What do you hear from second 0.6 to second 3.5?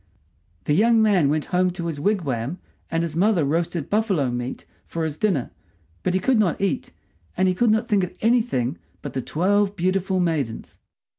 The young man went home to his wigwam, and his mother